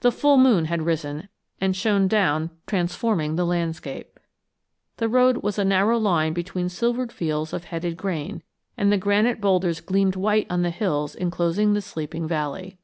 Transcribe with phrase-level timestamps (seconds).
[0.00, 4.20] The full moon had risen, and shone down, transforming the landscape.
[4.98, 8.42] The road was a narrow line between silvered fields of headed grain,
[8.76, 12.76] and the granite bowlders gleamed white on the hills inclosing the sleeping valley.